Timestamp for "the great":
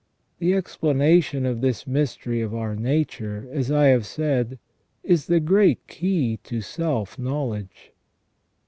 5.27-5.85